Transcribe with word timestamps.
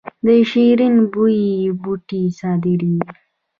د 0.25 0.27
شیرین 0.49 0.95
بویې 1.13 1.53
بوټی 1.81 2.21
صادریږي 2.39 3.01